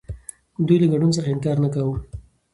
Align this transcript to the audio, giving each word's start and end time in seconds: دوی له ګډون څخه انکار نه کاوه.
دوی 0.67 0.77
له 0.81 0.87
ګډون 0.91 1.11
څخه 1.17 1.27
انکار 1.33 1.57
نه 1.65 1.69
کاوه. 1.73 1.95